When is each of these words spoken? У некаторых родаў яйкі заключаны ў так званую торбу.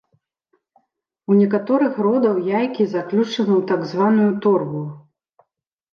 У 1.31 1.37
некаторых 1.41 1.93
родаў 2.07 2.35
яйкі 2.59 2.83
заключаны 2.97 3.53
ў 3.59 3.61
так 3.73 3.81
званую 3.93 4.29
торбу. 4.47 4.83